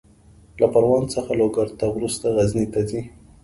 [0.59, 3.01] له پروان څخه لوګر ته، وروسته غزني ته ځي.